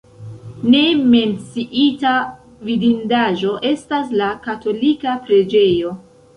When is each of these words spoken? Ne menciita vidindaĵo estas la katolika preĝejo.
Ne 0.75 0.79
menciita 1.09 2.15
vidindaĵo 2.71 3.55
estas 3.75 4.17
la 4.25 4.33
katolika 4.49 5.17
preĝejo. 5.31 5.97